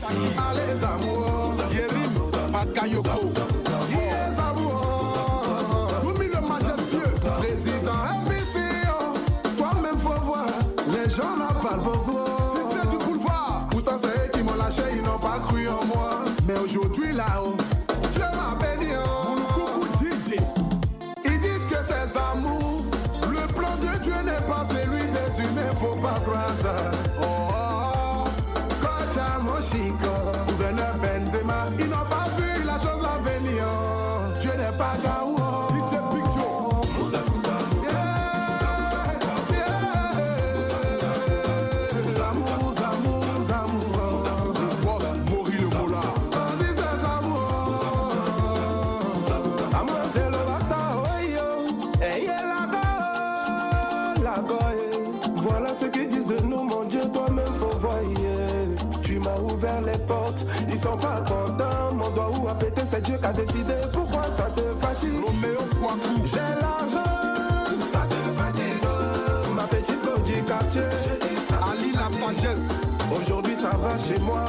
[0.00, 0.14] Merci.
[0.84, 1.58] Amours,
[4.42, 5.18] amours.
[9.56, 10.46] Toi-même, faut voir,
[10.92, 12.18] les gens n'en parlent beaucoup.
[12.54, 15.84] Si c'est du boulevard, pourtant c'est eux qui m'ont lâché, ils n'ont pas cru en
[15.86, 16.10] moi.
[16.46, 17.56] Mais aujourd'hui, là-haut,
[18.14, 18.78] je m'appelle.
[19.54, 20.36] Coucou DJ.
[21.24, 22.84] Ils disent que c'est amour.
[23.28, 26.76] Le plan de Dieu n'est pas celui des humains, faut pas croire ça.
[27.20, 27.47] Oh, oh, oh.
[29.60, 32.17] Chico, Werner Benzema, in a
[66.30, 68.84] J'ai l'argent, ça te fatigue.
[69.54, 70.82] Ma petite go du quartier,
[71.70, 72.68] Ali la sagesse.
[73.10, 74.44] aujourd'hui ça va chez moi.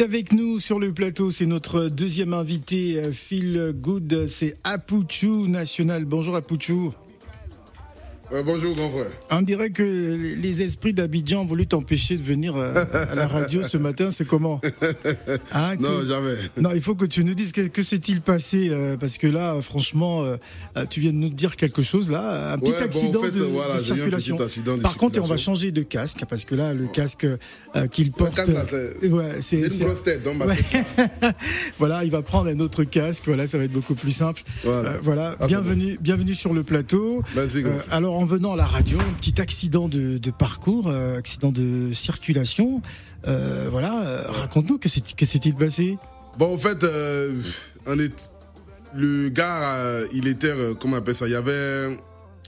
[0.00, 6.04] Avec nous sur le plateau, c'est notre deuxième invité, euh, Phil Good, c'est Apuchu National.
[6.04, 6.90] Bonjour Apuchu.
[8.32, 9.06] Euh, bonjour, grand frère.
[9.32, 13.64] On dirait que les esprits d'Abidjan ont voulu t'empêcher de venir euh, à la radio
[13.64, 14.60] ce matin, c'est comment
[15.52, 16.34] Hein, que- Non, jamais.
[16.56, 19.60] Non, il faut que tu nous dises que, que s'est-il passé euh, parce que là,
[19.60, 20.36] franchement, euh,
[20.90, 23.30] tu viens de nous dire quelque chose là, un petit Ouais, bon, en accident fait,
[23.32, 24.36] de, voilà, de j'ai eu un circulation.
[24.36, 27.24] petit accident de Par contre, on va changer de casque parce que là, le casque
[27.24, 28.52] euh, qu'il porte, casque,
[29.00, 30.56] c'est- ouais, une grosse tête dans ma Ouais.
[30.56, 30.86] tête.
[31.80, 33.24] voilà, il va prendre un autre casque.
[33.26, 34.42] Voilà, ça va être beaucoup plus simple.
[34.62, 34.98] Voilà.
[35.02, 35.34] Voilà.
[35.40, 37.24] Ah, bienvenue, bienvenue sur le plateau.
[37.34, 37.92] Merci, grand frère.
[37.92, 41.90] alors, en venant à la radio, un petit accident de, de parcours, euh, accident de
[41.94, 42.82] circulation.
[43.26, 45.96] Euh, voilà, euh, raconte-nous que s'est-il passé?
[46.38, 46.84] Bon, en fait,
[47.86, 48.34] on est...
[48.94, 51.26] le gars, il était, comment on appelle ça?
[51.28, 51.96] Il y avait.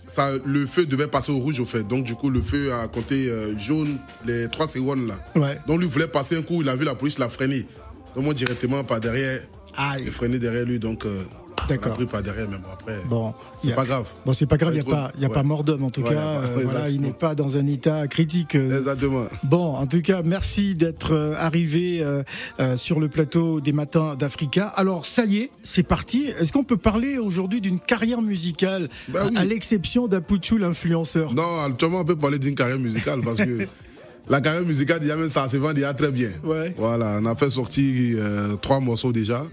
[0.08, 1.84] Ça, le feu devait passer au rouge, au fait.
[1.84, 5.18] Donc, du coup, le feu a compté euh, jaune les 3 secondes là.
[5.36, 5.58] Ouais.
[5.66, 7.66] Donc, lui voulait passer un coup, il a vu la police, l'a freiné.
[8.14, 9.40] Donc, moi, directement par derrière,
[9.74, 10.02] Aïe.
[10.04, 10.78] j'ai freiné derrière lui.
[10.78, 11.22] Donc, euh,
[11.68, 11.90] D'accord.
[11.90, 13.00] l'a pris par derrière, mais bon, après.
[13.08, 14.06] Bon, C'est a- pas grave.
[14.26, 15.34] Bon, c'est pas grave, il n'y a pas, y a ouais.
[15.34, 16.14] pas mort d'homme en tout Ouais, cas.
[16.14, 18.54] pas- euh, voilà, il n'est pas dans un état critique.
[18.54, 19.24] euh, Exactement.
[19.44, 24.66] Bon, en tout cas, merci d'être euh, arrivé euh, sur le plateau des matins d'Africa.
[24.68, 26.24] Alors, ça y est, c'est parti.
[26.38, 31.34] Est-ce qu'on peut parler aujourd'hui d'une carrière musicale, Bah à- l'exception d'Apuchu, l'influenceur?
[31.34, 33.66] Non, actuellement, on peut parler d'une carrière musicale parce que
[34.28, 36.30] la carrière musicale, déjà même ça se vend déjà très bien.
[36.44, 36.74] Ouais.
[36.76, 39.44] Voilà, on a fait sortir euh, trois morceaux déjà.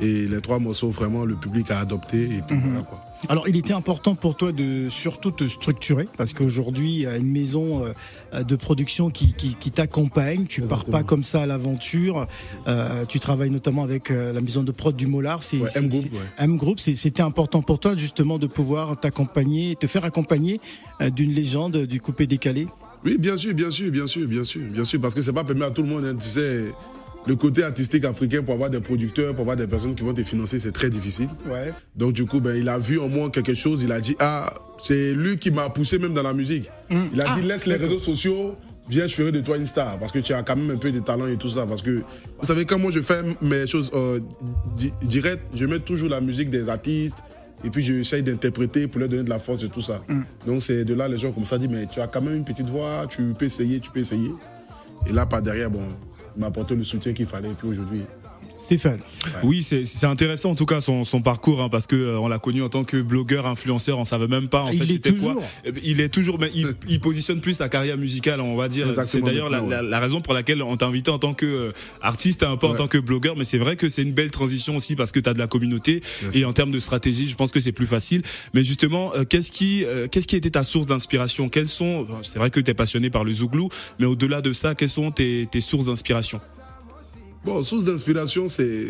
[0.00, 2.24] Et les trois morceaux, vraiment, le public a adopté.
[2.24, 3.02] Et puis voilà quoi.
[3.30, 7.16] Alors, il était important pour toi de surtout te structurer parce qu'aujourd'hui, il y a
[7.16, 7.82] une maison
[8.34, 10.44] euh, de production qui, qui, qui t'accompagne.
[10.46, 12.26] Tu pars pas comme ça à l'aventure.
[12.68, 15.42] Euh, tu travailles notamment avec euh, la maison de prod du Mollard.
[15.42, 16.04] C'est Ouais, M Group.
[16.38, 20.60] M Group, c'était important pour toi justement de pouvoir t'accompagner, te faire accompagner
[21.00, 22.66] d'une légende du coupé décalé.
[23.04, 25.44] Oui, bien sûr, bien sûr, bien sûr, bien sûr, bien sûr, parce que c'est pas
[25.44, 26.04] permis à tout le monde.
[26.04, 26.64] hein, tu sais,
[27.26, 30.22] le côté artistique africain pour avoir des producteurs, pour avoir des personnes qui vont te
[30.22, 31.28] financer, c'est très difficile.
[31.48, 31.72] Ouais.
[31.96, 33.82] Donc du coup, ben, il a vu en moi quelque chose.
[33.82, 34.52] Il a dit ah,
[34.82, 36.70] c'est lui qui m'a poussé même dans la musique.
[36.90, 38.54] Il a Ah, dit laisse les réseaux sociaux.
[38.88, 40.92] Viens, je ferai de toi une star parce que tu as quand même un peu
[40.92, 41.66] de talent et tout ça.
[41.66, 42.02] Parce que
[42.38, 44.20] vous savez, quand moi je fais mes choses euh,
[44.76, 47.16] di- direct, je mets toujours la musique des artistes
[47.64, 50.04] et puis j'essaye d'interpréter pour leur donner de la force et tout ça.
[50.46, 52.44] Donc c'est de là les gens comme ça disent mais tu as quand même une
[52.44, 54.30] petite voix, tu peux essayer, tu peux essayer.
[55.08, 55.88] Et là par derrière, bon,
[56.36, 58.02] il m'a apporté le soutien qu'il fallait et puis aujourd'hui.
[58.58, 59.00] Stéphane.
[59.42, 62.38] Oui, c'est intéressant en tout cas son, son parcours hein, parce que euh, on l'a
[62.38, 65.36] connu en tant que blogueur, influenceur, on savait même pas en Il fait c'était quoi.
[65.64, 68.68] Eh ben, Il est toujours, mais il, il positionne plus sa carrière musicale, on va
[68.68, 68.88] dire.
[69.06, 71.72] C'est d'ailleurs la, la, la raison pour laquelle on t'a invité en tant que euh,
[72.00, 74.76] artiste, un peu en tant que blogueur, mais c'est vrai que c'est une belle transition
[74.76, 76.48] aussi parce que tu as de la communauté Bien et sûr.
[76.48, 78.22] en termes de stratégie, je pense que c'est plus facile.
[78.54, 81.48] Mais justement, euh, qu'est-ce qui, euh, qu'est-ce qui était ta source d'inspiration?
[81.48, 83.68] Quelles sont, enfin, c'est vrai que tu es passionné par le zouglou,
[83.98, 86.40] mais au-delà de ça, quelles sont tes, tes sources d'inspiration?
[87.46, 88.88] Bon, source d'inspiration, c'est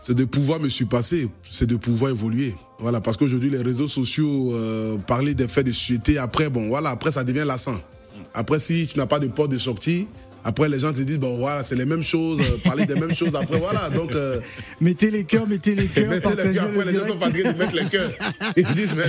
[0.00, 2.56] c'est de pouvoir me surpasser, c'est de pouvoir évoluer.
[2.80, 6.90] Voilà, parce qu'aujourd'hui, les réseaux sociaux, euh, parler des faits de société, après, bon, voilà,
[6.90, 7.80] après, ça devient lassant.
[8.34, 10.08] Après, si tu n'as pas de porte de sortie,
[10.44, 13.14] après, les gens te disent, bon, voilà, c'est les mêmes choses, euh, parler des mêmes
[13.14, 13.88] choses, après, voilà.
[13.88, 14.40] Donc, euh,
[14.80, 17.44] Mettez les cœurs, mettez les cœurs, mettez les cœurs, le après, les gens sont fatigués
[17.44, 18.10] de mettre les cœurs.
[18.56, 19.04] Ils disent, mais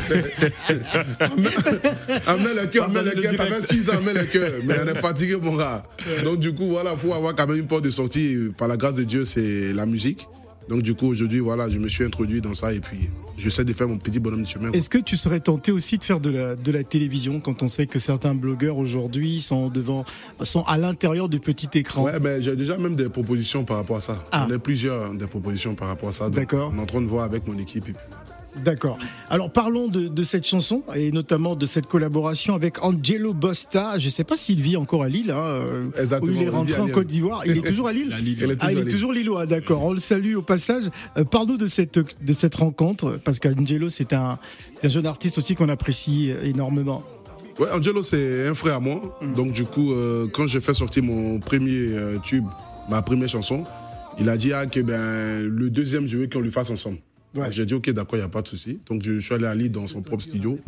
[2.26, 4.52] Amène le cœur, amène le cœur, t'avais 6 ans, amène le cœur.
[4.64, 5.84] Mais on est fatigué, mon gars.
[6.24, 8.38] Donc, du coup, voilà, il faut avoir quand même une porte de sortie.
[8.58, 10.28] Par la grâce de Dieu, c'est la musique.
[10.68, 13.74] Donc, du coup, aujourd'hui, voilà, je me suis introduit dans ça et puis j'essaie de
[13.74, 14.72] faire mon petit bonhomme de chemin.
[14.72, 17.68] Est-ce que tu serais tenté aussi de faire de la, de la télévision quand on
[17.68, 20.06] sait que certains blogueurs aujourd'hui sont devant,
[20.44, 23.98] sont à l'intérieur du petit écran Ouais, mais j'ai déjà même des propositions par rapport
[23.98, 24.24] à ça.
[24.32, 24.48] Ah.
[24.50, 26.30] J'en ai plusieurs des propositions par rapport à ça.
[26.30, 26.72] D'accord.
[26.74, 27.88] On est en train de voir avec mon équipe.
[27.90, 28.02] et puis-
[28.64, 28.98] D'accord.
[29.30, 34.00] Alors parlons de, de cette chanson et notamment de cette collaboration avec Angelo Bosta.
[34.00, 36.50] Je ne sais pas s'il vit encore à Lille, hein, euh, Exactement, où il est
[36.50, 36.94] rentré en Lille.
[36.94, 37.42] Côte d'Ivoire.
[37.46, 38.16] Il est toujours à Lille.
[38.22, 38.58] Lille.
[38.60, 39.84] Ah, il toujours est toujours lillois, d'accord.
[39.84, 40.86] On le salue au passage.
[41.18, 44.40] Euh, Parle-nous de cette, de cette rencontre, parce qu'Angelo, c'est un,
[44.84, 47.04] un jeune artiste aussi qu'on apprécie énormément.
[47.58, 49.18] Ouais, Angelo, c'est un frère à moi.
[49.36, 52.46] Donc, du coup, euh, quand j'ai fait sortir mon premier euh, tube,
[52.90, 53.64] ma première chanson,
[54.20, 56.98] il a dit ah, que ben, le deuxième, je veux qu'on le fasse ensemble.
[57.36, 57.52] Ouais.
[57.52, 58.80] J'ai dit ok, d'accord, il n'y a pas de souci.
[58.88, 60.60] Donc, je suis allé à Lille dans son propre studio.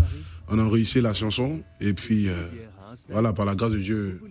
[0.50, 1.62] On a réussi la chanson.
[1.81, 2.34] Et puis, euh,
[3.10, 4.22] voilà, par la grâce de Dieu,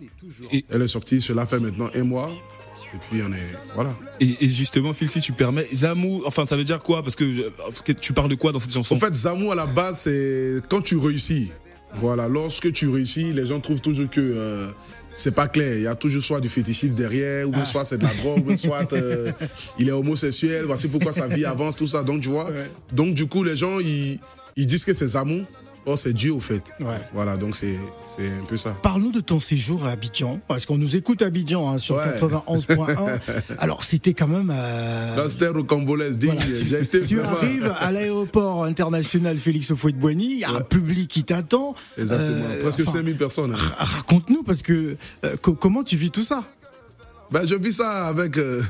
[0.51, 1.21] Et- elle est sortie.
[1.21, 2.31] Cela fait maintenant un mois.
[2.93, 3.55] Et puis, on est.
[3.75, 3.95] Voilà.
[4.19, 7.03] Et, et justement, Phil, si tu permets, Zamou, enfin, ça veut dire quoi?
[7.03, 8.95] Parce que euh, parce que tu parles de quoi dans cette chanson?
[8.95, 11.51] En fait, Zamou, à la base, c'est quand tu réussis.
[11.95, 14.67] Voilà, lorsque tu réussis, les gens trouvent toujours que euh,
[15.11, 15.75] c'est pas clair.
[15.75, 18.39] Il y a toujours soit du fétichisme derrière, ou bien soit c'est de la drogue,
[18.39, 19.31] ou bien soit euh,
[19.79, 20.65] il est homosexuel.
[20.65, 22.03] Voici pourquoi sa vie avance, tout ça.
[22.03, 22.51] Donc, tu vois.
[22.91, 24.19] Donc, du coup, les gens, ils,
[24.55, 25.45] ils disent que c'est Zamou.
[25.89, 26.61] Or, c'est Dieu, au fait.
[26.81, 26.99] Ouais.
[27.13, 27.77] Voilà, donc c'est
[28.19, 28.75] un peu ça.
[28.83, 32.03] Parle-nous de ton séjour à Abidjan, parce qu'on nous écoute à Abidjan hein, sur Ouais.
[32.19, 33.19] 91.1.
[33.57, 34.51] Alors c'était quand même.
[34.53, 36.33] euh, c'était rocambolaise, digne.
[36.67, 41.23] Voilà, tu, tu arrives à l'aéroport international Félix Houphouët-Boigny, il y a un public qui
[41.23, 41.73] t'attend.
[41.97, 42.45] Exactement.
[42.49, 43.53] Euh, Presque enfin, 5000 personnes.
[43.53, 43.57] hein.
[43.77, 46.43] ra- Raconte-nous parce que euh, co- comment tu vis tout ça?
[47.29, 48.37] Ben, je vis ça avec.
[48.37, 48.61] euh,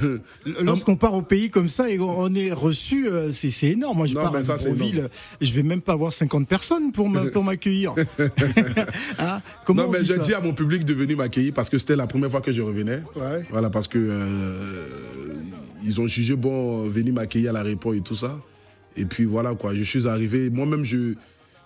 [0.63, 3.97] Lorsqu'on part au pays comme ça et on est reçu, euh, c'est énorme.
[3.97, 5.09] Moi, je Non, pars ça, Libreville, énorme.
[5.41, 7.07] je vais même pas avoir 50 personnes pour
[7.43, 7.93] m'accueillir.
[9.19, 9.41] Hein?
[9.65, 11.95] Comment non, on mais j'ai dit à mon public de venir m'accueillir parce que c'était
[11.95, 13.01] la première fois que je revenais.
[13.15, 13.43] Ouais.
[13.51, 15.35] Voilà, parce que euh,
[15.83, 18.37] ils ont jugé bon euh, venir m'accueillir à l'aéroport et tout ça.
[18.95, 20.49] Et puis voilà quoi, je suis arrivé.
[20.49, 21.13] Moi-même, je,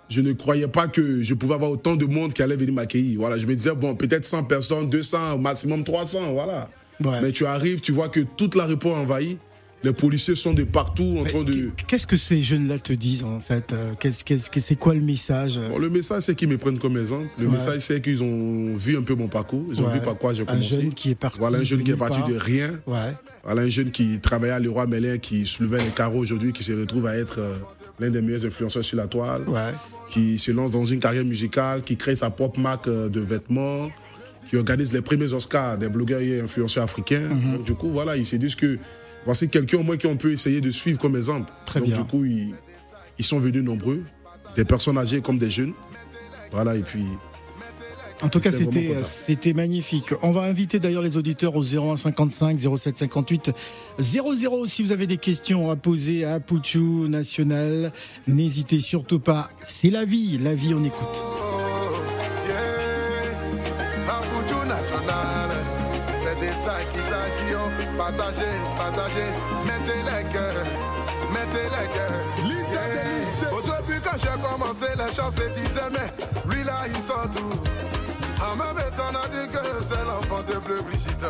[0.10, 3.20] je ne croyais pas que je pouvais avoir autant de monde qui allait venir m'accueillir.
[3.20, 6.70] Voilà, je me disais, bon, peut-être 100 personnes, 200, au maximum 300, voilà.
[7.04, 7.22] Ouais.
[7.22, 9.38] Mais tu arrives, tu vois que toute l'aéroport est envahi.
[9.84, 11.72] Les policiers sont de partout en train de.
[11.88, 15.02] Qu'est-ce que ces jeunes-là te disent en fait Euh, Qu'est-ce, qu'est-ce que c'est quoi le
[15.02, 17.30] message Bon, le message, c'est qu'ils me prennent comme exemple.
[17.40, 17.54] Le Ouais.
[17.54, 19.66] message, c'est qu'ils ont vu un peu mon parcours.
[19.72, 19.94] Ils ont Ouais.
[19.96, 20.76] vu par quoi j'ai Un commencé.
[20.82, 21.40] jeune qui est parti.
[21.40, 22.28] Voilà, un jeune qui est parti part.
[22.30, 22.70] de rien.
[22.86, 23.16] Ouais.
[23.44, 26.74] Voilà un jeune qui travaillait à Leroy Merlin, qui soulevait les carreaux aujourd'hui, qui se
[26.74, 27.56] retrouve à être euh,
[28.00, 29.72] l'un des meilleurs influenceurs sur la toile, Ouais.
[30.12, 33.90] qui se lance dans une carrière musicale, qui crée sa propre marque euh, de vêtements,
[34.52, 37.22] qui organise les premiers Oscars des blogueurs et influenceurs africains.
[37.22, 37.54] Mhm.
[37.54, 38.78] Donc, du coup, voilà, ils se disent que
[39.24, 41.50] voici quelqu'un au moins qu'on peut essayer de suivre comme exemple.
[41.66, 41.98] Très Donc bien.
[42.00, 42.54] du coup, ils,
[43.18, 44.04] ils sont venus nombreux,
[44.58, 45.72] des personnes âgées comme des jeunes.
[46.52, 47.06] Voilà, et puis
[48.22, 50.14] En tout cas, C'était c'était magnifique.
[50.22, 53.52] On va inviter d'ailleurs les auditeurs au 01 55 07 58
[54.00, 57.94] 00 si vous avez des questions à poser à Pouchou National.
[58.28, 59.50] N'hésitez surtout pas.
[59.62, 61.24] C'est la vie, la vie, on écoute.
[67.98, 69.32] Partagez, partagez,
[69.66, 70.66] mettez les cœurs,
[71.32, 72.22] mettez les cœurs.
[72.46, 73.52] Yeah.
[73.52, 77.54] Au début, quand j'ai commencé, les gens se disaient, mais lui là, il sort tout.
[78.42, 81.26] En même temps, on a dit que c'est l'enfant de Bleu Brigitte.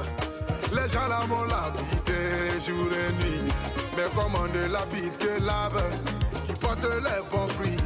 [0.71, 3.51] Les gens là m'ont l'habité jour et nuit.
[3.97, 5.81] Mais comment ne l'habite que l'arbre
[6.47, 7.77] qui porte les bons fruits?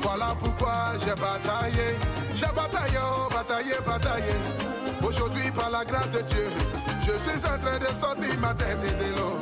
[0.00, 1.96] Voilà pourquoi j'ai bataillé.
[2.34, 4.34] J'ai bataillé, oh, bataillé, bataillé.
[5.02, 6.48] Aujourd'hui, par la grâce de Dieu,
[7.08, 9.38] je suis en train de sortir ma tête de l'eau.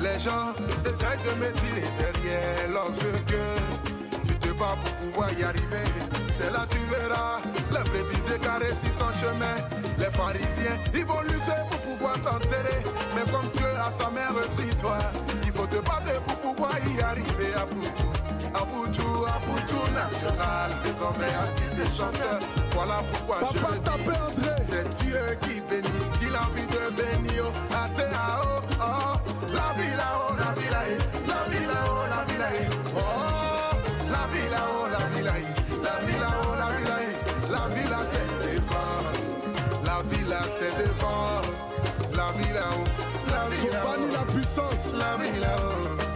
[0.00, 0.54] Les gens
[0.86, 3.34] essayent de me tirer derrière lorsque
[4.26, 5.86] tu te bats pour pouvoir y arriver.
[6.30, 9.56] C'est là tu verras les brebis égarées sur ton chemin.
[9.98, 12.82] Les pharisiens, ils vont lutter pour pouvoir t'enterrer.
[13.14, 14.98] Mais comme Dieu a sa mère sur toi,
[15.44, 18.19] il faut te battre pour pouvoir y arriver à Poutou.
[18.52, 22.38] À Poutou national, désormais artiste et chanteur.
[22.72, 24.56] Voilà pourquoi je Papa le perdre.
[24.62, 25.88] C'est Dieu qui bénit,
[26.18, 27.44] qui a envie de bénir.
[27.44, 29.16] Haut, oh,
[29.52, 32.96] la vie là-haut, la vie là-haut, la vie là-haut, la vie là-haut.
[32.96, 33.00] Oh,
[34.10, 37.50] la vie là-haut, la vie là-haut, la vie là-haut, la vie là-haut.
[37.50, 39.02] La vie là, c'est devant.
[39.84, 41.40] La vie là, c'est devant.
[42.16, 42.84] La vie là-haut,
[43.28, 44.12] la vie là-haut.
[44.12, 44.92] la puissance.
[44.92, 46.09] La vie là-haut.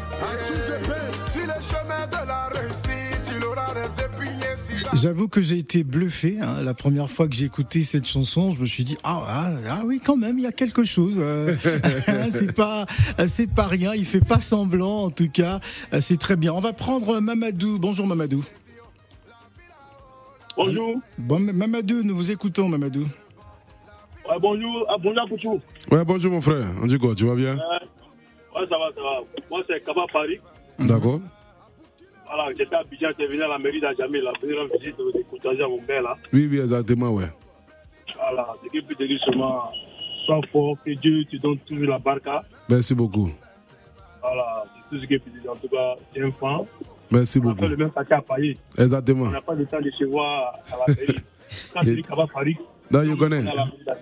[4.95, 6.38] J'avoue que j'ai été bluffé.
[6.40, 6.62] hein.
[6.62, 9.83] La première fois que j'ai écouté cette chanson, je me suis dit ah, ah, ah
[9.85, 11.16] oui quand même il y a quelque chose.
[11.21, 11.54] euh,
[12.31, 12.87] c'est pas
[13.26, 13.93] c'est pas rien.
[13.95, 15.61] Il fait pas semblant en tout cas.
[15.93, 16.52] Euh, C'est très bien.
[16.54, 17.78] On va prendre Mamadou.
[17.78, 18.45] Bonjour Mamadou.
[20.57, 20.95] Bonjour.
[21.19, 23.02] Bon Mamadou, nous vous écoutons Mamadou.
[24.31, 24.87] Ouais, bonjour.
[24.88, 25.61] Ah, bonjour, Kouchou.
[25.90, 26.66] Ouais, bonjour mon frère.
[26.83, 27.59] On dit quoi Tu vas bien?
[28.55, 29.21] Ouais, ça va, ça va.
[29.51, 30.39] Moi, c'est Kaba Paris.
[30.79, 31.21] D'accord.
[32.27, 35.13] Voilà, j'étais à Abidjan, j'étais venu à la mairie d'Adjamé, là, venir en visite de
[35.13, 36.17] découtager à mon père, là.
[36.33, 37.27] Oui, oui, exactement, ouais.
[38.17, 39.71] Voilà, ce qui peut te dire seulement,
[40.25, 42.43] sois fort, que Dieu te donne toujours la barca.
[42.69, 43.31] Merci beaucoup.
[44.23, 45.51] Voilà, c'est tout ce que je peux dire.
[45.53, 46.61] En tout cas, c'est un fan.
[47.11, 47.61] Merci On a beaucoup.
[47.61, 48.59] fait le même paquet à Paris.
[48.79, 49.27] Exactement.
[49.27, 51.19] On n'a pas le temps de se voir à la mairie.
[51.75, 52.57] Quand tu dis Kaba Paris,
[52.91, 53.45] Non, je connais.
[53.47, 53.53] on
[53.91, 53.95] Ah,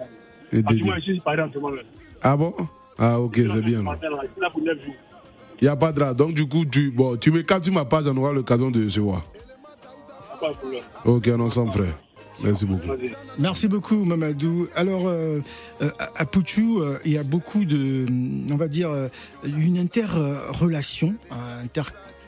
[0.52, 0.82] Dédé.
[0.84, 1.74] moins, je suis Paris en ce moment.
[1.74, 1.82] là.
[2.22, 2.54] Ah bon?
[2.98, 3.82] Ah ok, c'est bien.
[3.84, 4.94] Je suis là pour 9 jours.
[5.60, 6.14] Il n'y a pas de drap.
[6.14, 8.88] Donc du coup, tu, bon, tu me captes sur ma page, on aura l'occasion de
[8.88, 9.22] se voir.
[11.04, 11.94] Ok, on ensemble, frère.
[12.42, 12.88] Merci beaucoup.
[13.38, 14.66] Merci beaucoup Mamadou.
[14.74, 15.38] Alors euh,
[15.80, 18.06] euh, à Pouchou, euh, il y a beaucoup de,
[18.52, 18.90] on va dire,
[19.44, 21.62] une interrelation, euh,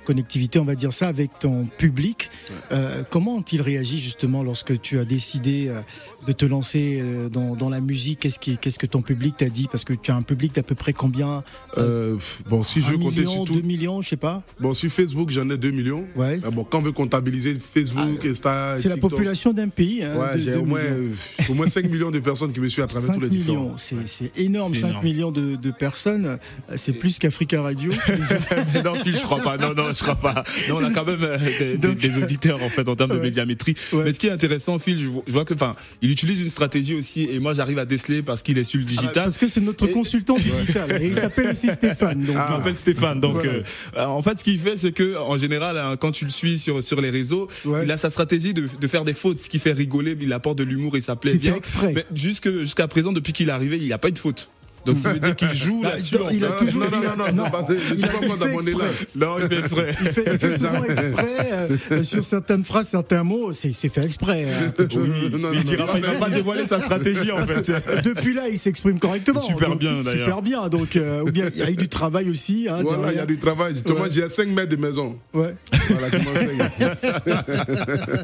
[0.04, 2.30] interconnectivité, on va dire ça, avec ton public.
[2.72, 5.80] Euh, comment ont-ils réagi justement lorsque tu as décidé euh,
[6.26, 8.20] de te lancer euh, dans, dans la musique?
[8.20, 9.66] Qu'est-ce qui, qu'est-ce que ton public t'a dit?
[9.70, 11.42] Parce que tu as un public d'à peu près combien
[11.78, 12.16] Euh,
[12.50, 13.54] bon, si je comptais million, sur tout.
[13.54, 14.42] deux millions, je sais pas.
[14.60, 16.04] Bon, sur Facebook, j'en ai 2 millions.
[16.16, 16.38] Ouais.
[16.44, 20.02] Ah bon, quand on veut comptabiliser Facebook, Insta, C'est la population d'un pays.
[20.02, 21.08] hein, Ouais, de- j'ai au moins, euh,
[21.48, 23.62] au moins 5 millions de personnes qui me suivent à travers 5 tous les différents.
[23.62, 25.04] millions, c'est c'est énorme, C'est 5 énorme.
[25.04, 26.38] millions de, de personnes,
[26.76, 27.90] c'est plus qu'Africa Radio.
[28.84, 29.56] non, je crois pas.
[29.56, 30.44] Non, non, je crois pas.
[30.68, 33.10] Non, on a quand même euh, des, des- Donc- des auditeurs en fait en termes
[33.14, 33.74] de médiamétrie.
[33.92, 34.04] Ouais.
[34.04, 35.72] Mais ce qui est intéressant, Phil, je, vois- je vois que, enfin,
[36.02, 38.84] il utilise une stratégie aussi, et moi j'arrive à déceler parce qu'il est sur le
[38.84, 39.12] digital.
[39.24, 42.20] Parce que c'est notre Et- consultant digital et il s'appelle aussi Stéphane.
[42.20, 43.20] Donc, Je m'appelle Stéphane.
[43.20, 43.50] Donc, Voilà.
[43.52, 43.62] euh,
[43.96, 46.58] euh, en fait, ce qu'il fait, c'est que, en général, hein, quand tu le suis
[46.58, 47.84] sur sur les réseaux, Ouais.
[47.84, 50.16] il a sa stratégie de, de faire des fautes, ce qui fait rigoler.
[50.20, 51.52] Il apporte de l'humour et ça plaît bien.
[51.52, 51.92] fait exprès.
[51.94, 54.48] Mais jusque jusqu'à présent, depuis qu'il est arrivé, il n'a pas eu de faute.
[54.86, 56.14] Donc, ça veut dire qu'il joue Bah, là-dessus.
[56.32, 58.60] il a toujours- non, non, non, non, Non, c'est pas- il il fait dans mon
[58.60, 58.78] élan.
[59.16, 59.90] Non, il fait exprès.
[60.00, 63.52] il fait, il fait souvent exprès euh, sur certaines phrases, certains mots.
[63.52, 64.44] C'est fait exprès.
[64.44, 65.06] hein, Pouchou.
[65.32, 67.72] Non, non, il dira non, pas, il va pas dévoiler sa stratégie en fait.
[68.04, 69.40] Depuis là, il s'exprime correctement.
[69.42, 70.26] Super Donc, bien, d'ailleurs.
[70.26, 70.68] Super bien.
[70.68, 72.66] Donc, euh, ou bien il y a eu du travail aussi.
[72.70, 73.72] Hein, Voilà, il y a du travail.
[73.74, 74.08] Justement, Ouais.
[74.10, 75.16] j'ai 5 mètres de maison.
[75.32, 75.54] Ouais.
[75.88, 76.44] Voilà, comment c'est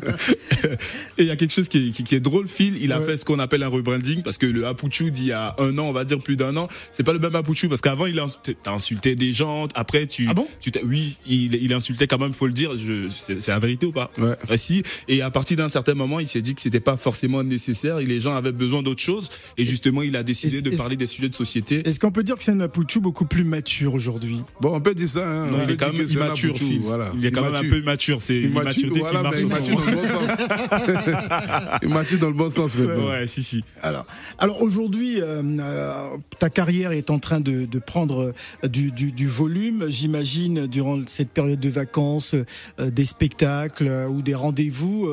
[1.18, 2.76] Et il y a quelque chose qui est, qui, qui est drôle, Phil.
[2.80, 3.06] Il a Ouais.
[3.06, 5.84] fait ce qu'on appelle un rebranding parce que le Apuchu d'il y a un an,
[5.84, 8.26] on va dire plus d'un an, c'est pas le même Apuchu parce qu'avant il a
[8.62, 9.68] t'as insulté des gens.
[9.74, 10.46] Après tu, Ah bon?
[10.60, 12.76] tu oui, il, il insultait quand même, faut le dire.
[12.76, 14.10] Je, c'est, la vérité ou pas?
[14.18, 14.34] Ouais.
[14.48, 14.82] Ah, si.
[15.08, 18.06] Et à partir d'un certain moment, il s'est dit que c'était pas forcément nécessaire et
[18.06, 19.28] les gens avaient besoin d'autre chose.
[19.56, 21.86] Et justement, il a décidé de parler des sujets de société.
[21.86, 24.42] Est-ce qu'on peut dire que c'est un Pouchou beaucoup plus mature aujourd'hui?
[24.60, 25.26] Bon, on peut dire ça.
[25.26, 25.46] Hein.
[25.46, 26.54] Non, on il est quand même immature.
[26.82, 27.12] Voilà.
[27.16, 28.20] Il est quand même un peu immature.
[28.20, 31.82] C'est l'immaturité voilà, qui marche immature dans le bon sens.
[31.82, 33.08] immature dans le bon sens maintenant.
[33.10, 33.64] Ouais, si, si.
[33.82, 34.06] Alors,
[34.38, 38.32] alors aujourd'hui, euh, euh, ta carrière est en train de, de prendre
[38.64, 44.08] euh, du, du, du volume, j'imagine, durant cette période de vacances, euh, des spectacles euh,
[44.08, 45.08] ou des rendez-vous.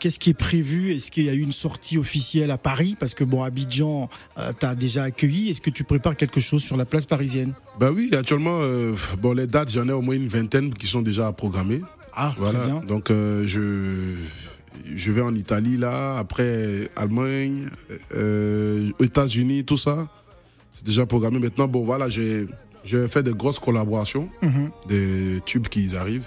[0.00, 0.92] Qu'est-ce qui est prévu?
[0.94, 2.96] Est-ce qu'il y a eu une sortie officielle à Paris?
[2.98, 4.08] Parce que bon, Abidjan,
[4.58, 5.50] t'as déjà accueilli.
[5.50, 7.52] Est-ce que tu prépares quelque chose sur la place parisienne?
[7.78, 8.60] Bah oui, actuellement,
[9.20, 11.82] bon, les dates, j'en ai au moins une vingtaine qui sont déjà programmées.
[12.14, 12.58] Ah, Voilà.
[12.60, 12.80] très bien.
[12.86, 14.14] Donc, je,
[14.94, 17.68] je vais en Italie, là, après Allemagne,
[18.14, 20.08] euh, États-Unis, tout ça.
[20.74, 21.38] C'est déjà programmé.
[21.38, 22.46] Maintenant, bon, voilà, j'ai,
[23.08, 24.70] fait des grosses collaborations, Mhm.
[24.88, 26.26] des tubes qui arrivent.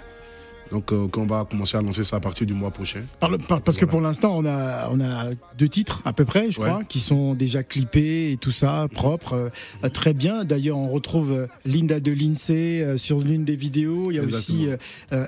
[0.70, 3.00] Donc, euh, qu'on va commencer à lancer ça à partir du mois prochain.
[3.20, 6.26] Par le- par- parce que pour l'instant, on a, on a deux titres à peu
[6.26, 6.68] près, je Ouais.
[6.68, 9.48] crois, qui sont déjà clippés et tout ça, propre, euh,
[9.84, 10.44] euh, très bien.
[10.44, 14.10] D'ailleurs, on retrouve euh, Linda de Lindsay euh, sur l'une des vidéos.
[14.10, 14.68] Il y a aussi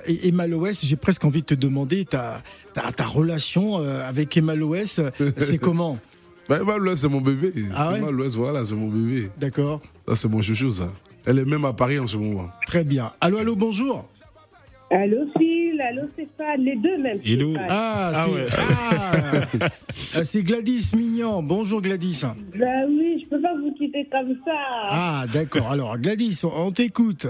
[0.07, 0.85] et- Emma Loès.
[0.85, 2.43] J'ai presque envie de te demander ta,
[2.75, 4.99] ta, ta relation avec Emma Loès,
[5.39, 5.97] c'est comment?
[6.65, 7.51] Bah, Louest, c'est mon bébé.
[7.75, 7.99] Ah ouais?
[7.99, 9.29] Emma Louest, voilà, c'est mon bébé.
[9.39, 10.89] D'accord, Ça, c'est mon chouchou, ça.
[11.25, 12.49] Elle est même à Paris en ce moment.
[12.65, 13.11] très bien.
[13.21, 14.07] Allô, allô, bonjour.
[14.93, 17.19] Allô Phil, allô Stéphane, les deux même.
[17.23, 17.53] Hello.
[17.69, 18.47] Ah, Ah c'est ouais.
[18.57, 19.69] ah,
[20.17, 21.41] euh, c'est Gladys Mignon.
[21.41, 22.23] Bonjour Gladys.
[22.25, 24.51] Bah oui, je peux pas vous quitter comme ça.
[24.89, 25.71] Ah, d'accord.
[25.71, 27.27] Alors, Gladys, on t'écoute.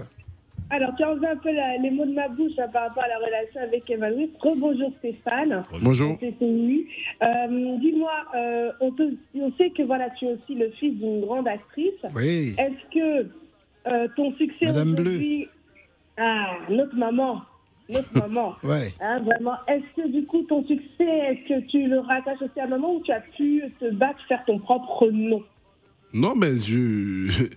[0.74, 3.04] Alors, tu as enlevé un peu la- les mots de ma bouche hein, par rapport
[3.04, 4.30] à la relation avec Emmanuel.
[4.40, 5.64] Rebonjour Stéphane.
[5.82, 6.18] Bonjour.
[6.22, 11.92] Euh, Dis-moi, euh, on, sait que voilà, tu es aussi le fils d'une grande actrice.
[12.16, 12.56] Oui.
[12.58, 13.28] Est-ce que
[13.88, 15.20] euh, ton succès Madame Bleu.
[16.18, 17.42] Ah, notre maman.
[17.90, 18.56] Notre maman.
[18.64, 18.94] Ouais.
[19.02, 19.56] Hein, vraiment.
[19.68, 23.02] Est-ce que du coup, ton succès, est-ce que tu le rattaches aussi à maman ou
[23.02, 25.44] tu as pu te battre, faire ton propre nom?
[26.14, 27.50] Non, mais je,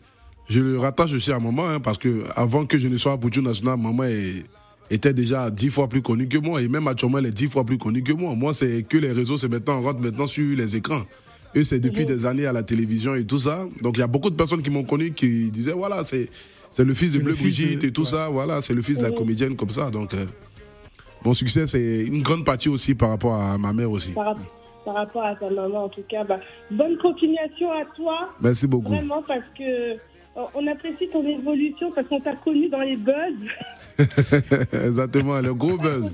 [0.49, 3.17] je le rattache aussi à maman, hein, parce que avant que je ne sois à
[3.17, 4.45] Boutou National, maman est-
[4.91, 7.65] était déjà dix fois plus connue que moi, et même actuellement, elle est dix fois
[7.65, 8.35] plus connue que moi.
[8.35, 11.03] Moi, c'est que les réseaux, c'est maintenant, on rentre maintenant sur les écrans.
[11.55, 13.65] Et c'est depuis des années à la télévision et tout ça.
[13.81, 16.29] Donc, il y a beaucoup de personnes qui m'ont connu qui disaient, voilà, c'est,
[16.69, 18.07] c'est le fils de Bleu Brigitte de- et tout ouais.
[18.09, 18.29] ça.
[18.29, 19.89] Voilà, c'est le fils de la comédienne comme ça.
[19.91, 20.27] Donc, euh,
[21.25, 24.13] mon succès, c'est une grande partie aussi par rapport à ma mère aussi.
[24.13, 24.39] par, rap-
[24.85, 26.41] par rapport à ta maman En tout cas, bah,
[26.73, 28.91] bonne continuation à toi, Merci beaucoup.
[28.93, 29.93] vraiment, parce que
[30.37, 33.35] on apprécie ton évolution, parce qu'on t'a connu dans les buzz.
[34.73, 36.13] Exactement, le gros buzz.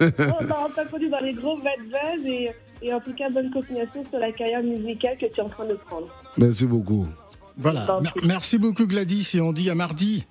[0.00, 2.50] on t'a on t'a connu dans les gros bad buzz, et,
[2.82, 5.66] et en tout cas, bonne continuation sur la carrière musicale que tu es en train
[5.66, 6.08] de prendre.
[6.36, 7.06] Merci beaucoup.
[7.56, 7.86] Voilà.
[8.02, 10.24] Mer- Merci beaucoup, Gladys, et on dit à mardi.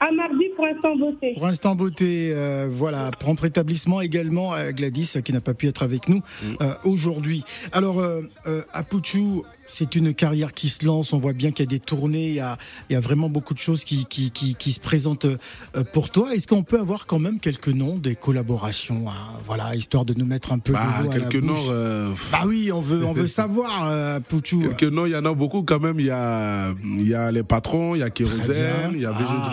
[0.00, 1.34] À mardi pour Instant Beauté.
[1.34, 5.68] Pour Instant Beauté, euh, voilà, prompt rétablissement également à Gladys, euh, qui n'a pas pu
[5.68, 6.20] être avec nous
[6.60, 7.44] euh, aujourd'hui.
[7.70, 9.42] Alors, euh, euh, à Puchu,
[9.74, 12.34] c'est une carrière qui se lance, on voit bien qu'il y a des tournées, il
[12.34, 12.58] y a,
[12.90, 16.10] il y a vraiment beaucoup de choses qui, qui, qui, qui se présentent euh, pour
[16.10, 16.34] toi.
[16.34, 19.14] Est-ce qu'on peut avoir quand même quelques noms des collaborations hein,
[19.46, 21.54] Voilà, histoire de nous mettre un peu Bah, l'eau à la quelques noms.
[21.70, 24.60] euh, Bah oui, on veut, on veut savoir, euh, Puchu.
[24.60, 25.98] Quelques noms, il y en a beaucoup quand même.
[25.98, 28.10] Il y a, il y a les patrons, il y a.
[28.10, 29.52] Kérosène, il y a Ah.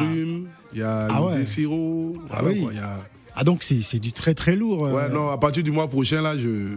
[0.74, 1.46] Il y a Ah ouais.
[1.46, 2.14] Siro.
[2.30, 2.62] Ah voilà oui.
[2.62, 3.00] quoi, il y a-
[3.36, 4.86] Ah donc c'est c'est du très très lourd.
[4.86, 6.76] euh, Ouais, non, à partir du mois prochain, là, je,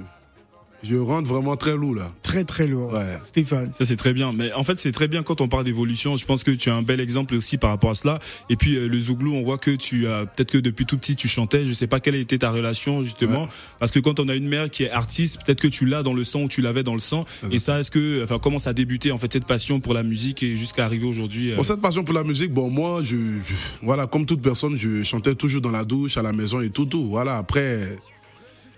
[0.83, 2.13] je rentre vraiment très lourd, là.
[2.23, 2.93] Très très lourd.
[2.93, 3.19] Ouais.
[3.25, 3.71] Stéphane.
[3.79, 6.17] Ça c'est très bien, mais en fait c'est très bien quand on parle d'évolution.
[6.17, 8.19] Je pense que tu as un bel exemple aussi par rapport à cela.
[8.51, 11.15] Et puis euh, le Zouglou, on voit que tu as peut-être que depuis tout petit
[11.17, 11.67] tu chantais.
[11.67, 14.71] Je sais pas quelle était ta relation justement, parce que quand on a une mère
[14.71, 17.01] qui est artiste, peut-être que tu l'as dans le sang ou tu l'avais dans le
[17.01, 17.25] sang.
[17.51, 20.03] Et ça, est-ce que, enfin, comment ça a débuté en fait cette passion pour la
[20.03, 23.17] musique et jusqu'à arriver aujourd'hui euh, Bon, cette passion pour la musique, bon, moi, je,
[23.17, 26.71] je- voilà, comme toute personne, je chantais toujours dans la douche, à la maison et
[26.71, 27.09] tout, tout.
[27.09, 27.81] Voilà, après,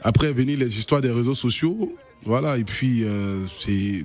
[0.05, 4.05] après, venir les histoires des réseaux sociaux, voilà, et puis, euh, c'est,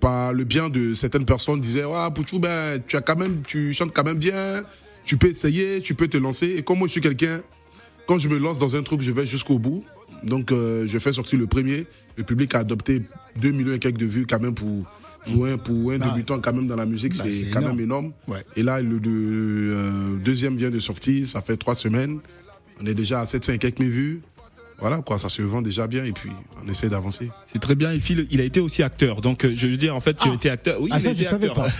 [0.00, 3.72] par le bien de certaines personnes disaient, voilà, Pouchou, ben, tu as quand même, tu
[3.72, 4.62] chantes quand même bien,
[5.04, 6.46] tu peux essayer, tu peux te lancer.
[6.56, 7.40] Et comme moi, je suis quelqu'un,
[8.06, 9.84] quand je me lance dans un truc, je vais jusqu'au bout.
[10.22, 11.86] Donc, euh, je fais sortir le premier.
[12.16, 13.02] Le public a adopté
[13.40, 14.84] 2 millions et quelques de vues quand même pour,
[15.26, 16.08] pour un, pour un Ah.
[16.10, 17.16] débutant quand même dans la musique.
[17.16, 17.76] Bah, c'est quand énorme.
[17.76, 18.12] même énorme.
[18.28, 18.44] Ouais.
[18.56, 22.18] Et là, le de- euh, deuxième vient de sortir, ça fait trois semaines.
[22.80, 24.20] On est déjà à 700 et quelques vues.
[24.80, 26.30] Voilà, quoi, ça se vend déjà bien et puis
[26.64, 27.30] on essaie d'avancer.
[27.48, 27.90] C'est très bien.
[27.92, 29.20] Et Phil, il a été aussi acteur.
[29.20, 30.30] Donc euh, je veux dire, en fait, tu Ah.
[30.30, 30.80] as été acteur.
[30.80, 31.64] Oui, Ah, il ça, a je été savais acteur.
[31.64, 31.70] pas.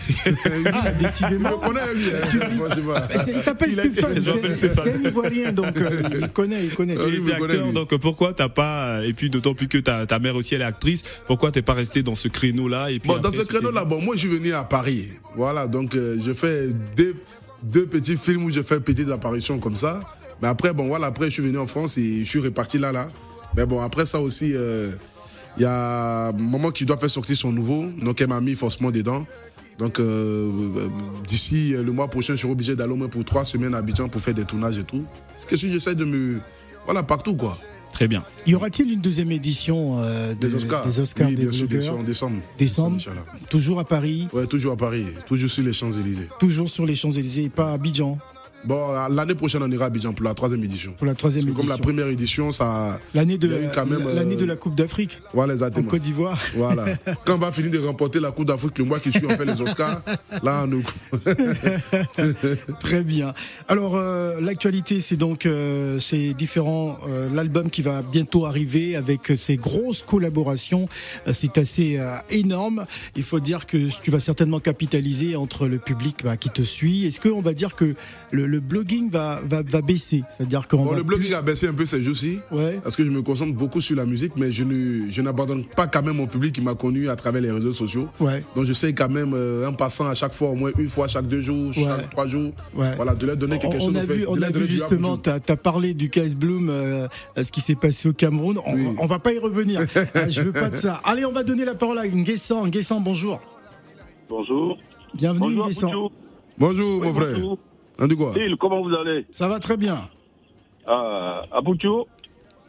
[0.73, 1.61] Ah, décidément.
[1.65, 3.01] hein.
[3.29, 6.97] Il s'appelle Stéphane, c'est- un Ivoirien, donc euh, il connaît, il connaît.
[6.99, 7.73] Ah oui, Il était acteur, lui.
[7.73, 10.65] donc pourquoi t'as pas et puis d'autant plus que ta, ta mère aussi elle est
[10.65, 13.43] actrice, pourquoi t'es pas resté dans ce créneau là et puis Bon, après, dans ce
[13.43, 15.09] créneau-là, bon, moi, je suis venu à Paris.
[15.37, 17.15] Voilà, donc euh, je fais deux,
[17.63, 20.01] deux petits films où je fais petites apparitions comme ça.
[20.43, 22.93] Mais après, bon, voilà, après, je suis venu en France et je suis reparti là,
[22.93, 23.09] là.
[23.57, 24.93] Mais bon, après ça aussi, euh,
[25.57, 27.87] il y a Maman qui doit faire sortir son nouveau.
[28.01, 29.27] Donc, elle m'a mis forcément dedans.
[29.79, 30.89] Donc, euh, euh,
[31.27, 34.09] d'ici le mois prochain, je serai obligé d'aller au moins pour trois semaines à Abidjan
[34.09, 35.05] pour faire des tournages et tout.
[35.35, 36.41] C'est que si j'essaie de me.
[36.85, 37.57] Voilà, partout, quoi.
[37.93, 38.23] Très bien.
[38.47, 40.87] Y aura-t-il une deuxième édition euh, de- Des Oscars.
[40.87, 42.37] des, Oscars oui, des bien sûr, bien sûr, blogueurs en décembre.
[42.59, 42.97] Décembre.
[42.97, 43.25] Inch'Allah.
[43.51, 46.29] Toujours à Paris, Ouais, toujours à Paris, toujours sur les Champs-Élysées.
[46.39, 48.19] toujours sur les Champs-Élysées, et pas à Abidjan
[48.65, 50.93] Bon, l'année prochaine, on ira à Abidjan pour la troisième édition.
[50.93, 51.85] pour la troisième Parce que comme la édition.
[51.85, 53.01] première édition, ça.
[53.15, 55.89] L'année de, l'année euh, de la Coupe d'Afrique Voilà, en exactement.
[55.89, 56.39] Côte d'Ivoire.
[56.55, 56.85] Voilà.
[57.25, 59.45] Quand on va finir de remporter la Coupe d'Afrique, le mois qui suit, on fait
[59.45, 60.03] les Oscars.
[60.43, 60.83] Là, on nous.
[62.81, 63.35] Très bien.
[63.69, 69.33] Alors euh, l'actualité, c'est donc euh, ces différents euh, l'album qui va bientôt arriver avec
[69.37, 70.89] ces grosses collaborations.
[71.27, 72.87] Euh, c'est assez euh, énorme.
[73.17, 77.07] Il faut dire que tu vas certainement capitaliser entre le public bah, qui te suit.
[77.07, 77.95] Est-ce qu'on va dire que
[78.31, 81.43] le, le blogging va va, va baisser C'est-à-dire qu'on Bon, va le blogging plus- a
[81.43, 82.41] baissé un peu ces jours-ci.
[82.51, 82.81] Ouais.
[82.83, 85.87] Parce que je me concentre beaucoup sur la musique, mais je ne, je n'abandonne pas
[85.87, 88.09] quand même mon public qui m'a connu à travers les réseaux sociaux.
[88.21, 88.43] Ouais.
[88.57, 91.27] Donc j'essaie quand même, euh, en passant à chaque fois, au moins une fois chaque
[91.27, 91.85] deux jours, Ouais.
[91.85, 92.95] chaque trois jours, Ouais.
[92.97, 93.91] voilà, de leur donner quelque On, chose.
[93.93, 97.09] on a fait- vu, on a vu justement, tu as, parlé du KS Bloom, euh,
[97.43, 98.59] ce qui s'est passé au Cameroun.
[98.67, 98.87] On, Oui.
[98.99, 99.81] on va pas y revenir.
[99.81, 101.01] Euh, Je veux pas de ça.
[101.05, 102.67] Allez, on va donner la parole à Nguessan.
[102.67, 103.41] Nguessan, bonjour.
[104.29, 104.79] Bonjour.
[105.15, 105.91] Bienvenue, Bonjour, Nguessan.
[106.59, 107.33] Bonjour, Oui, mon frère.
[107.35, 107.59] bonjour.
[107.99, 109.27] Phil, comment vous allez?
[109.33, 109.97] Ça va très bien.
[110.87, 112.05] Ah, À Pouchou,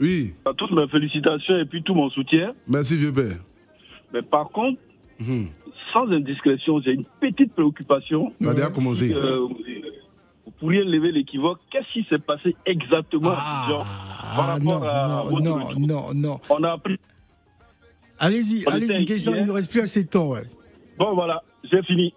[0.02, 2.54] Oui, à toutes mes félicitations et puis tout mon soutien.
[2.68, 3.38] merci, vieux père.
[4.14, 4.80] Mais par contre,
[5.20, 5.48] Mhm.
[5.92, 8.32] Sans indiscrétion, j'ai une petite préoccupation.
[8.40, 9.12] Ça a déjà commencé.
[9.12, 9.40] Euh,
[10.46, 11.60] vous pourriez lever l'équivoque.
[11.72, 13.86] Qu'est-ce qui s'est passé exactement par
[14.22, 15.42] Ah, rapport non, à non, votre
[15.80, 16.40] non, non, non.
[16.50, 16.98] On a appris.
[18.20, 20.44] Allez-y, allez-y, une question, il ne reste plus assez de temps, ouais.
[21.00, 22.14] Bon, voilà, j'ai fini.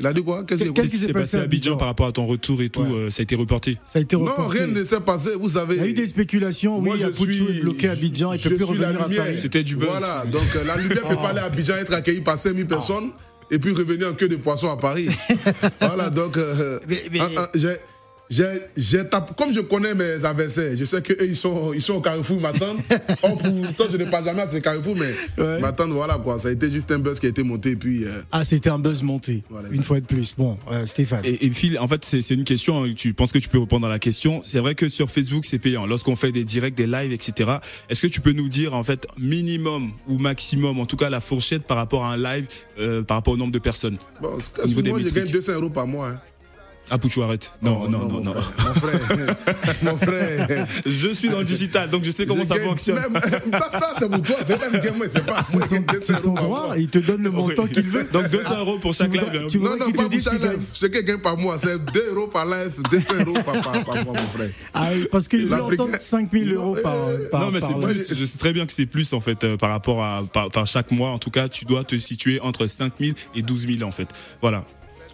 [0.00, 0.44] Il a dit quoi?
[0.44, 2.88] Qu'est-ce qui s'est passé passé à Abidjan par rapport à ton retour et tout Ouais.
[2.92, 3.78] euh, Ça a été reporté.
[3.84, 4.58] Ça a été Non, reporté.
[4.58, 5.30] rien ne s'est passé.
[5.38, 5.74] Vous savez.
[5.76, 8.32] Il y a eu des spéculations, Moi, oui, je Apoutou suis- est bloqué à Abidjan,
[8.32, 9.24] il je peut plus revenir à lumière.
[9.24, 9.36] Paris.
[9.36, 9.88] C'était du buzz.
[9.88, 13.10] Voilà, donc euh, la lumière peut pas aller à Abidjan, être accueilli par 5000 personnes
[13.50, 15.08] et puis revenir en queue de poisson à Paris.
[15.80, 17.18] voilà, donc euh, Mais- mais-
[18.30, 18.44] j'ai-
[18.76, 21.94] j'ai- j'ai tapé- comme je connais mes adversaires, je sais qu'eux, ils sont, ils sont
[21.94, 22.78] au carrefour, ils m'attendent.
[23.22, 25.06] Or, pourtant, je ne passe jamais à ce carrefour, mais
[25.42, 25.56] Ouais.
[25.58, 26.38] ils m'attendent, voilà quoi.
[26.38, 28.04] Ça a été juste un buzz qui a été monté, et puis.
[28.04, 30.34] euh, Ah, c'était un buzz monté, Voilà, une fois de plus.
[30.36, 31.20] Bon, euh, Stéphane.
[31.24, 32.84] Et, et Phil, en fait, c'est c'est une question.
[32.84, 34.40] hein, Tu penses que tu peux répondre à la question.
[34.42, 35.86] C'est vrai que sur Facebook, c'est payant.
[35.86, 37.52] Lorsqu'on fait des directs, des lives, etc.
[37.88, 41.20] Est-ce que tu peux nous dire, en fait, minimum ou maximum, en tout cas, la
[41.20, 42.46] fourchette par rapport à un live,
[42.78, 45.32] euh, par rapport au nombre de personnes Bon, Au niveau des moi, je gagne métriques?
[45.32, 46.08] 200 euros par mois.
[46.08, 46.20] hein.
[46.90, 47.52] Ah, Pouchou, arrête.
[47.62, 48.32] Non, Oh, non, non, mon non.
[48.34, 49.36] frère, Mon frère,
[49.82, 50.66] mon frère.
[50.86, 52.98] Je suis dans le digital, donc je sais comment Je ça gagne fonctionne.
[52.98, 53.20] même-
[53.52, 56.74] ça, ça, c'est pour toi, c'est pas moi, c'est pas C'est son, c'est son droit,
[56.78, 57.70] il te donne le montant Oui.
[57.72, 58.08] qu'il veut.
[58.12, 59.22] Donc 200 euros pour chaque live.
[59.34, 59.46] hein.
[59.48, 60.60] tu Non, non, qu'il pas pour chaque qu'il live.
[60.72, 64.04] Ce que gagne par mois, c'est 2 euros par live, 200 euros par, par, par
[64.04, 64.50] mois, mon frère.
[64.74, 68.14] Ah, oui, parce qu'il veut entendre 5000 euros par, Euh, par non mais c'est plus.
[68.18, 70.90] Je sais très bien que c'est plus en fait euh, par rapport à, enfin chaque
[70.90, 74.08] mois en tout cas, tu dois te situer entre 5000 et 12 000 en fait.
[74.40, 74.64] Voilà.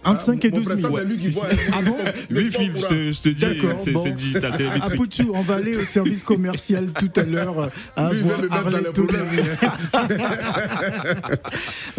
[0.05, 0.91] Entre 5 et Mon 12 frère, 000.
[0.91, 1.49] ça, c'est lui qui Si, voit.
[1.51, 1.57] si.
[1.73, 1.95] Ah bon
[2.31, 4.95] Oui, Phil, je te, dis, D'accord, c'est digital, c'est.
[4.95, 7.59] Poutou, on va aller au service commercial tout à l'heure.
[7.59, 8.39] euh, À voir.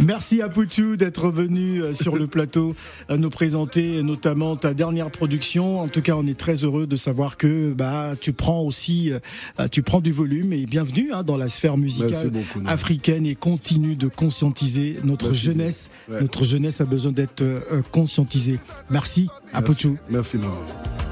[0.03, 2.75] Merci à Poutou d'être venu euh, sur le plateau
[3.09, 5.81] à nous présenter notamment ta dernière production.
[5.81, 9.69] En tout cas, on est très heureux de savoir que bah tu prends aussi euh,
[9.71, 13.97] tu prends du volume et bienvenue hein, dans la sphère musicale beaucoup, africaine et continue
[13.97, 15.91] de conscientiser notre Merci jeunesse.
[16.11, 16.21] Ouais.
[16.21, 17.61] Notre jeunesse a besoin d'être euh,
[17.97, 18.61] conscientisée.
[18.91, 19.63] Merci à Merci.
[19.63, 19.99] Poutou.
[20.11, 20.53] Merci, maman.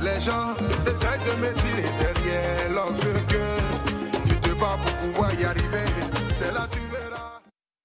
[0.03, 0.53] Les gens
[0.87, 3.37] essaient de me tirer derrière lorsque
[4.27, 5.87] tu te bats pour pouvoir y arriver.
[6.31, 6.84] C'est là que tu.